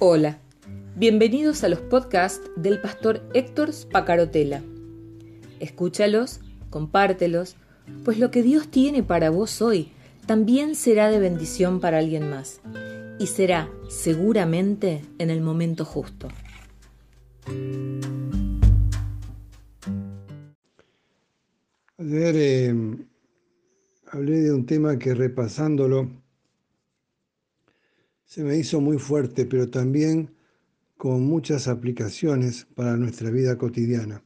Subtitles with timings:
[0.00, 0.38] Hola,
[0.94, 4.62] bienvenidos a los podcasts del pastor Héctor Spacarotela.
[5.58, 6.38] Escúchalos,
[6.70, 7.56] compártelos,
[8.04, 9.90] pues lo que Dios tiene para vos hoy
[10.24, 12.60] también será de bendición para alguien más
[13.18, 16.28] y será seguramente en el momento justo.
[21.98, 22.74] Ayer eh,
[24.12, 26.08] hablé de un tema que repasándolo
[28.28, 30.30] se me hizo muy fuerte, pero también
[30.98, 34.22] con muchas aplicaciones para nuestra vida cotidiana.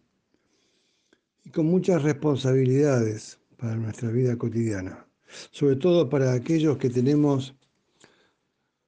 [1.44, 5.06] Y con muchas responsabilidades para nuestra vida cotidiana,
[5.52, 7.54] sobre todo para aquellos que tenemos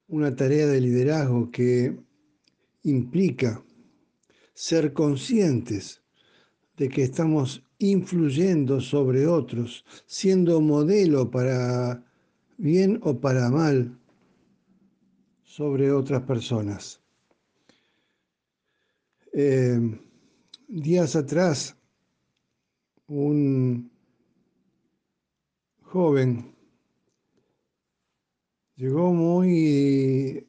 [0.09, 1.97] una tarea de liderazgo que
[2.83, 3.63] implica
[4.53, 6.01] ser conscientes
[6.75, 12.03] de que estamos influyendo sobre otros, siendo modelo para
[12.57, 13.97] bien o para mal
[15.55, 17.01] sobre otras personas.
[19.31, 19.79] Eh,
[20.67, 21.77] días atrás,
[23.07, 23.89] un
[25.81, 26.53] joven
[28.75, 30.45] llegó muy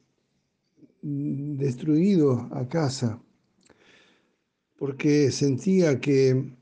[1.01, 3.17] destruido a casa
[4.77, 6.53] porque sentía que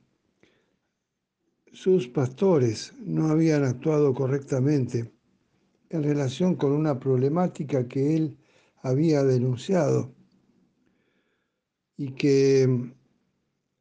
[1.73, 5.14] sus pastores no habían actuado correctamente
[5.89, 8.37] en relación con una problemática que él
[8.81, 10.11] había denunciado
[11.97, 12.93] y que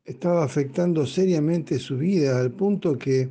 [0.05, 3.30] estaba afectando seriamente su vida al punto que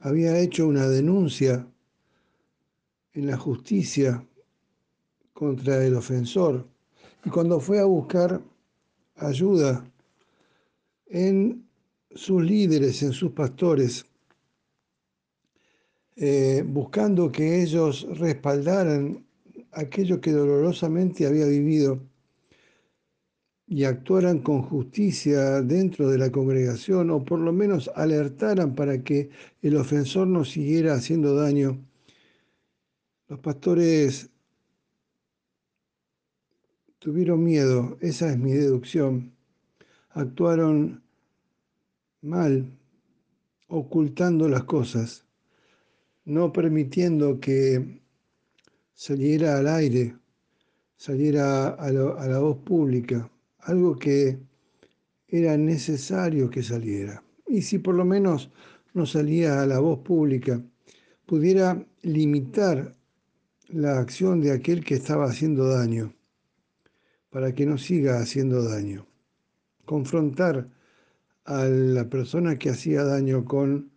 [0.00, 1.66] había hecho una denuncia
[3.12, 4.24] en la justicia
[5.32, 6.66] contra el ofensor.
[7.24, 8.40] Y cuando fue a buscar
[9.16, 9.84] ayuda
[11.06, 11.66] en
[12.14, 14.06] sus líderes, en sus pastores,
[16.18, 19.26] eh, buscando que ellos respaldaran
[19.72, 22.00] aquello que dolorosamente había vivido
[23.66, 29.28] y actuaran con justicia dentro de la congregación o por lo menos alertaran para que
[29.60, 31.84] el ofensor no siguiera haciendo daño.
[33.28, 34.30] Los pastores
[36.98, 39.32] tuvieron miedo, esa es mi deducción,
[40.10, 41.02] actuaron
[42.22, 42.72] mal,
[43.68, 45.25] ocultando las cosas
[46.26, 48.00] no permitiendo que
[48.92, 50.16] saliera al aire,
[50.96, 54.38] saliera a, la voz pública, algo que
[55.28, 57.22] era necesario que saliera.
[57.46, 58.50] Y si por lo menos
[58.92, 60.60] no salía a la voz pública,
[61.26, 62.96] pudiera limitar
[63.68, 66.12] la acción de aquel que estaba haciendo daño,
[67.30, 69.06] para que no siga haciendo daño.
[69.84, 70.68] Confrontar
[71.44, 73.92] a la persona que hacía daño con,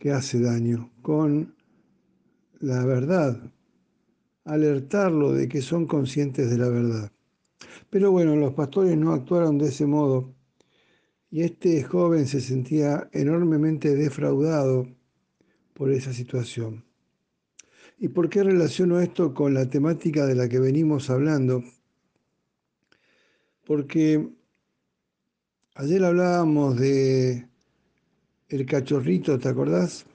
[0.00, 1.59] que hace daño, con
[2.60, 3.40] la verdad,
[4.44, 7.10] alertarlo de que son conscientes de la verdad.
[7.88, 10.34] Pero bueno, los pastores no actuaron de ese modo
[11.30, 14.86] y este joven se sentía enormemente defraudado
[15.74, 16.84] por esa situación.
[17.98, 21.62] ¿Y por qué relaciono esto con la temática de la que venimos hablando?
[23.64, 24.28] Porque
[25.74, 27.48] ayer hablábamos de
[28.48, 30.06] el cachorrito, ¿te acordás?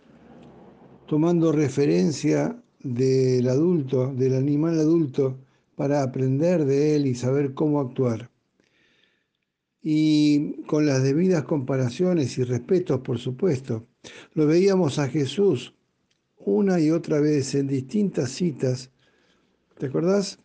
[1.08, 5.38] Tomando referencia del adulto, del animal adulto,
[5.76, 8.30] para aprender de él y saber cómo actuar.
[9.82, 13.86] Y con las debidas comparaciones y respetos, por supuesto.
[14.34, 15.74] Lo veíamos a Jesús
[16.38, 18.92] una y otra vez en distintas citas.
[19.78, 20.40] ¿Te acordás?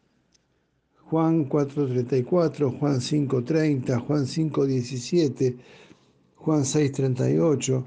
[1.04, 5.56] Juan 4.34, Juan 5.30, Juan 5.17,
[6.36, 7.84] Juan 6.38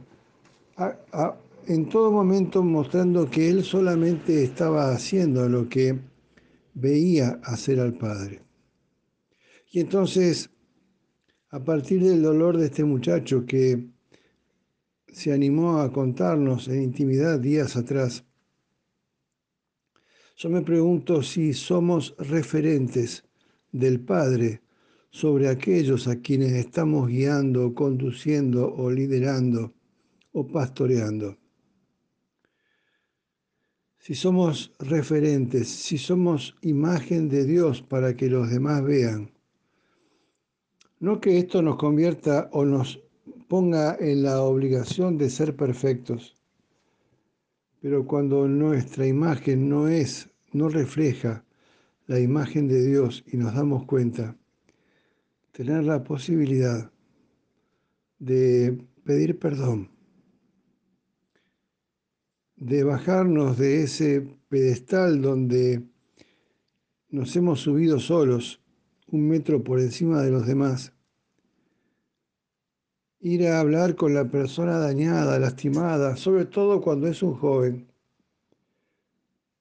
[1.68, 6.00] en todo momento mostrando que él solamente estaba haciendo lo que
[6.74, 8.42] veía hacer al Padre.
[9.72, 10.50] Y entonces,
[11.50, 13.88] a partir del dolor de este muchacho que
[15.08, 18.26] se animó a contarnos en intimidad días atrás,
[20.36, 23.24] yo me pregunto si somos referentes
[23.72, 24.62] del Padre
[25.12, 29.74] sobre aquellos a quienes estamos guiando, conduciendo o liderando
[30.32, 31.43] o pastoreando
[34.04, 39.32] si somos referentes, si somos imagen de Dios para que los demás vean.
[41.00, 43.00] No que esto nos convierta o nos
[43.48, 46.36] ponga en la obligación de ser perfectos,
[47.82, 51.46] pero cuando nuestra imagen no es, no refleja
[52.06, 54.36] la imagen de Dios y nos damos cuenta,
[55.54, 56.92] tener la posibilidad
[58.20, 59.93] de pedir perdón
[62.64, 65.84] de bajarnos de ese pedestal donde
[67.10, 68.62] nos hemos subido solos,
[69.08, 70.94] un metro por encima de los demás.
[73.20, 77.92] Ir a hablar con la persona dañada, lastimada, sobre todo cuando es un joven,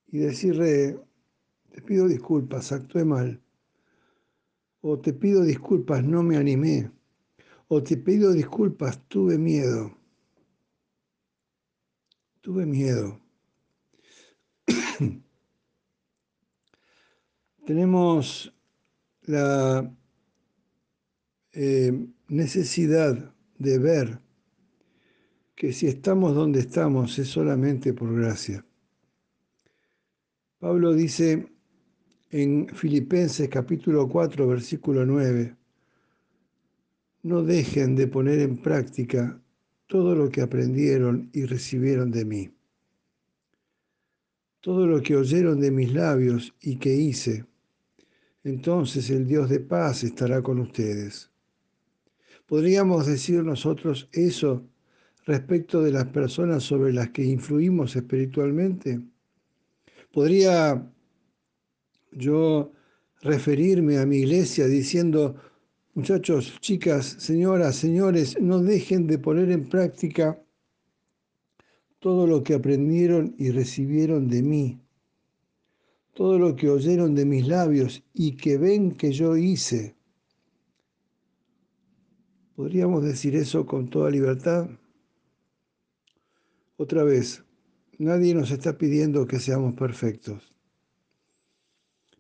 [0.07, 1.01] y decirle,
[1.73, 3.41] te pido disculpas, actué mal,
[4.81, 6.93] o te pido disculpas, no me animé,
[7.67, 10.02] o te pido disculpas, tuve miedo.
[12.43, 13.21] Tuve miedo.
[17.65, 18.53] Tenemos
[19.23, 19.95] la
[21.53, 24.21] eh, necesidad de ver
[25.55, 28.67] que si estamos donde estamos es solamente por gracia.
[30.59, 31.47] Pablo dice
[32.31, 35.57] en Filipenses capítulo 4, versículo 9,
[37.23, 39.41] no dejen de poner en práctica
[39.93, 42.51] todo lo que aprendieron y recibieron de mí,
[44.63, 47.45] todo lo que oyeron de mis labios y que hice.
[48.43, 51.31] Entonces el Dios de paz estará con ustedes.
[52.47, 54.67] ¿Podríamos decir nosotros eso
[55.27, 58.99] respecto de las personas sobre las que influimos espiritualmente?
[60.11, 60.91] ¿Podría
[62.13, 62.73] yo
[63.21, 65.37] referirme a mi iglesia diciendo,
[65.95, 70.43] muchachos, chicas, señoras, señores, no dejen de poner en práctica
[71.99, 74.81] todo lo que aprendieron y recibieron de mí,
[76.15, 79.95] todo lo que oyeron de mis labios y que ven que yo hice.
[82.57, 84.69] ¿Podríamos decir eso con toda libertad?
[86.77, 87.45] Otra vez,
[87.99, 90.53] nadie nos está pidiendo que seamos perfectos.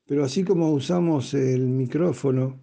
[0.06, 2.60] Pero así como usamos el micrófono,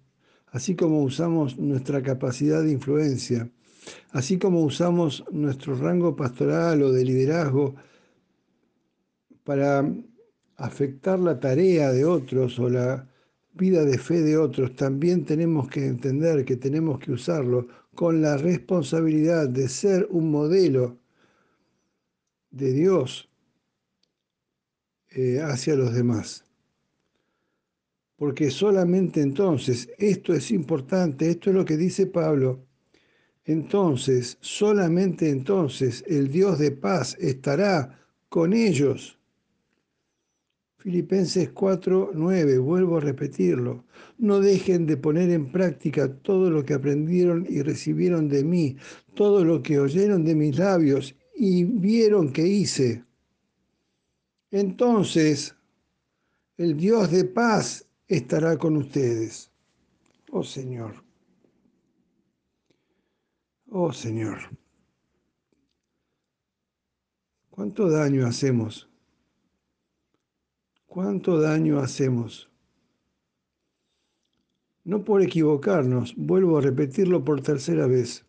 [0.52, 3.50] así como usamos nuestra capacidad de influencia,
[4.10, 7.74] así como usamos nuestro rango pastoral o de liderazgo
[9.44, 9.88] para
[10.56, 13.08] afectar la tarea de otros o la
[13.54, 18.36] vida de fe de otros, también tenemos que entender que tenemos que usarlo con la
[18.36, 20.98] responsabilidad de ser un modelo
[22.50, 23.28] de Dios
[25.10, 26.49] eh, hacia los demás
[28.20, 32.66] porque solamente entonces, esto es importante, esto es lo que dice Pablo,
[33.46, 39.18] entonces, solamente entonces el Dios de paz estará con ellos.
[40.76, 43.86] Filipenses 4, 9, vuelvo a repetirlo.
[44.18, 48.76] No dejen de poner en práctica todo lo que aprendieron y recibieron de mí,
[49.14, 53.02] todo lo que oyeron de mis labios y vieron que hice.
[54.50, 55.56] Entonces,
[56.58, 59.52] el Dios de paz estará con ustedes.
[60.32, 61.04] Oh Señor.
[63.70, 64.38] Oh Señor.
[67.50, 68.88] ¿Cuánto daño hacemos?
[70.86, 72.50] ¿Cuánto daño hacemos?
[74.82, 78.26] No por equivocarnos, vuelvo a repetirlo por tercera vez,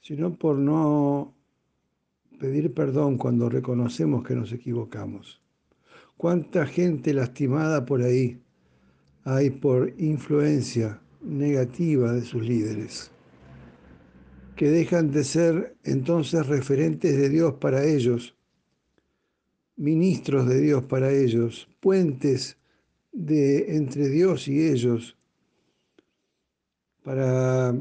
[0.00, 1.36] sino por no
[2.40, 5.40] pedir perdón cuando reconocemos que nos equivocamos.
[6.16, 8.42] ¿Cuánta gente lastimada por ahí?
[9.24, 13.10] Hay por influencia negativa de sus líderes,
[14.56, 18.34] que dejan de ser entonces referentes de Dios para ellos,
[19.76, 22.58] ministros de Dios para ellos, puentes
[23.12, 25.16] de entre Dios y ellos,
[27.02, 27.74] para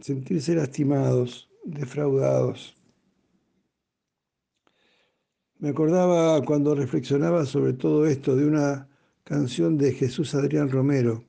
[0.00, 2.76] sentirse lastimados, defraudados.
[5.58, 8.88] Me acordaba cuando reflexionaba sobre todo esto de una
[9.28, 11.22] canción de Jesús Adrián Romero,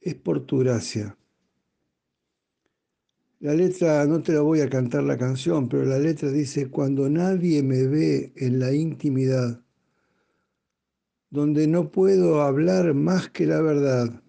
[0.00, 1.16] es por tu gracia.
[3.38, 7.08] La letra, no te la voy a cantar la canción, pero la letra dice, cuando
[7.08, 9.62] nadie me ve en la intimidad,
[11.30, 14.20] donde no puedo hablar más que la verdad,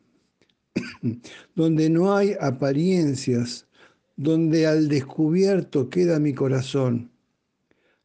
[1.55, 3.67] donde no hay apariencias,
[4.15, 7.09] donde al descubierto queda mi corazón,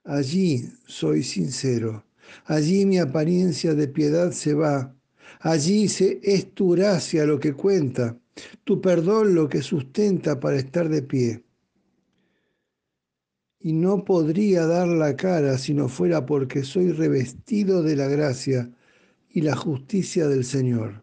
[0.05, 2.03] allí soy sincero
[2.47, 4.95] Allí mi apariencia de piedad se va.
[5.41, 8.19] Allí es tu gracia lo que cuenta,
[8.65, 11.45] tu perdón lo que sustenta para estar de pie.
[13.61, 18.71] Y no podría dar la cara si no fuera porque soy revestido de la gracia
[19.31, 21.03] y la justicia del Señor.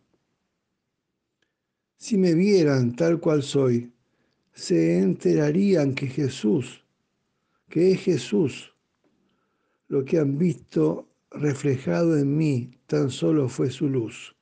[1.97, 3.91] Si me vieran tal cual soy,
[4.53, 6.83] se enterarían que Jesús,
[7.69, 8.73] que es Jesús,
[9.87, 14.35] lo que han visto reflejado en mí tan solo fue su luz.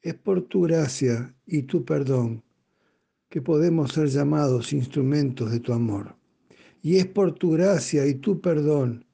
[0.00, 2.44] Es por tu gracia y tu perdón
[3.28, 6.16] que podemos ser llamados instrumentos de tu amor.
[6.80, 9.06] Y es por tu gracia y tu perdón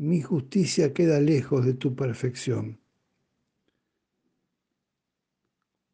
[0.00, 2.80] mi justicia queda lejos de tu perfección.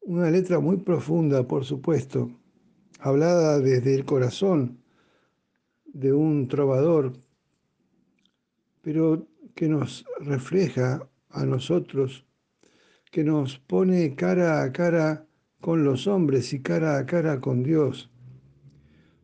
[0.00, 2.30] Una letra muy profunda, por supuesto,
[3.00, 4.80] hablada desde el corazón
[5.86, 7.14] de un trovador,
[8.86, 9.26] pero
[9.56, 12.24] que nos refleja a nosotros,
[13.10, 15.26] que nos pone cara a cara
[15.60, 18.08] con los hombres y cara a cara con Dios,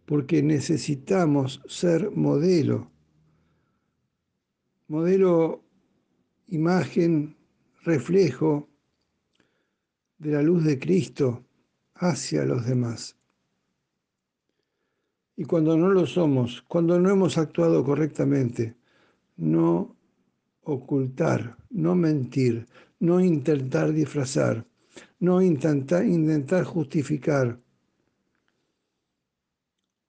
[0.04, 2.90] porque necesitamos ser modelo,
[4.88, 5.62] modelo,
[6.49, 7.37] imagen,
[7.85, 8.69] reflejo
[10.19, 11.45] de la luz de Cristo
[11.95, 13.16] hacia los demás.
[15.37, 18.81] Y cuando no lo somos, cuando no hemos actuado correctamente,
[19.42, 19.96] no
[20.62, 22.68] ocultar, no mentir,
[23.00, 24.64] no intentar disfrazar,
[25.18, 27.61] no intentar, intentar justificar.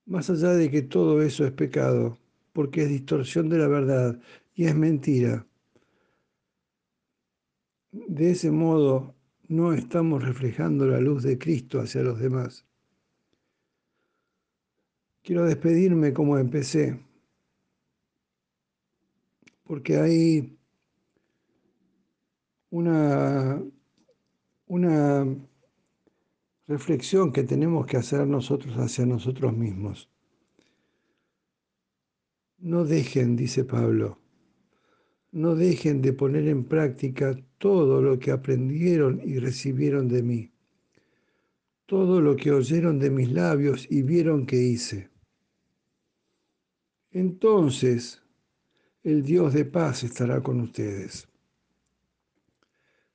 [0.06, 2.16] Más allá de que todo eso es pecado,
[2.52, 4.20] porque es distorsión de la verdad
[4.54, 5.44] y es mentira.
[7.90, 9.16] De ese modo
[9.48, 12.64] no estamos reflejando la luz de Cristo hacia los demás.
[15.22, 17.00] Quiero despedirme como empecé,
[19.74, 20.56] porque hay
[22.70, 23.60] una,
[24.66, 25.36] una
[26.68, 30.08] reflexión que tenemos que hacer nosotros hacia nosotros mismos.
[32.58, 34.20] No dejen, dice Pablo,
[35.32, 40.52] no dejen de poner en práctica todo lo que aprendieron y recibieron de mí,
[41.86, 45.10] todo lo que oyeron de mis labios y vieron que hice.
[47.10, 48.23] Entonces
[49.04, 51.28] el Dios de paz estará con ustedes.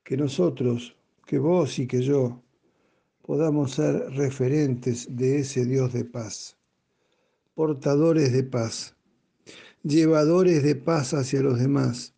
[0.04, 2.44] Que nosotros, que vos y que yo,
[3.24, 6.58] podamos ser referentes de ese Dios de paz,
[7.56, 8.96] portadores de paz,
[9.84, 12.14] llevadores de paz hacia los demás,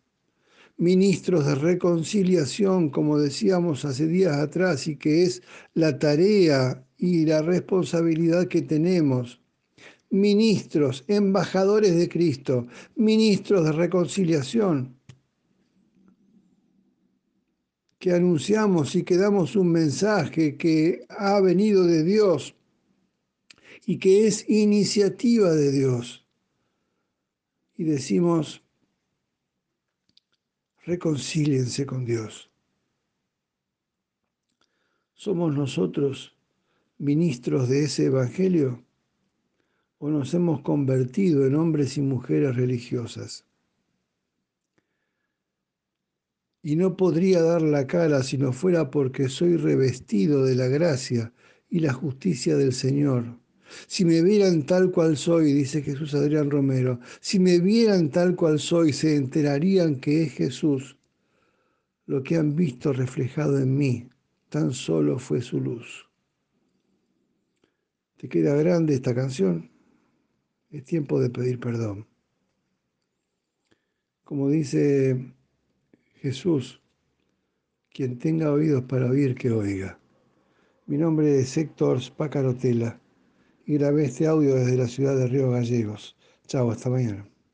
[0.76, 7.40] ministros de reconciliación, como decíamos hace días atrás, y que es la tarea y la
[7.40, 9.41] responsabilidad que tenemos
[10.12, 12.66] ministros, embajadores de Cristo,
[12.96, 14.94] ministros de reconciliación,
[17.98, 22.54] que anunciamos y que damos un mensaje que ha venido de Dios
[23.86, 26.26] y que es iniciativa de Dios.
[27.76, 28.62] Y decimos,
[30.84, 32.50] reconcíliense con Dios.
[35.14, 36.36] ¿Somos nosotros
[36.98, 38.84] ministros de ese Evangelio?
[40.04, 43.46] O nos hemos convertido en hombres y mujeres religiosas.
[46.60, 51.32] Y no podría dar la cara si no fuera porque soy revestido de la gracia
[51.70, 53.38] y la justicia del Señor.
[53.86, 58.58] Si me vieran tal cual soy, dice Jesús Adrián Romero, si me vieran tal cual
[58.58, 60.96] soy, se enterarían que es Jesús.
[62.06, 64.08] Lo que han visto reflejado en mí,
[64.48, 66.08] tan solo fue su luz.
[68.16, 69.70] ¿Te queda grande esta canción?
[70.72, 72.08] Es tiempo de pedir perdón.
[74.24, 75.34] Como dice
[76.14, 76.80] Jesús,
[77.90, 80.00] quien tenga oídos para oír, que oiga.
[80.86, 82.98] Mi nombre es Héctor Spacarotela
[83.66, 86.16] y grabé este audio desde la ciudad de Río Gallegos.
[86.46, 87.31] Chao, hasta mañana.